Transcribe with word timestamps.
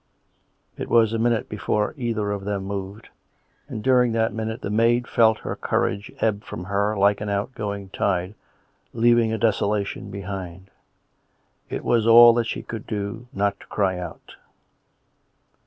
It 0.79 0.89
was 0.89 1.13
a 1.13 1.19
minute 1.19 1.47
before 1.47 1.93
either 1.95 2.31
of 2.31 2.43
them 2.43 2.63
moved, 2.63 3.09
and 3.67 3.83
during 3.83 4.13
that 4.13 4.33
minute 4.33 4.61
the 4.61 4.71
maid 4.71 5.07
felt 5.07 5.37
her 5.41 5.55
courage 5.55 6.11
ebb 6.19 6.43
from 6.43 6.63
her 6.63 6.97
like 6.97 7.21
an 7.21 7.29
outgoing 7.29 7.89
tide, 7.89 8.33
leaving 8.93 9.31
a 9.31 9.37
desolation 9.37 10.09
behind. 10.09 10.71
It 11.69 11.83
was 11.83 12.07
all 12.07 12.33
that 12.33 12.47
she 12.47 12.63
could 12.63 12.87
do 12.87 13.27
not 13.31 13.59
to 13.59 13.67
cry 13.67 13.99
out. 13.99 14.37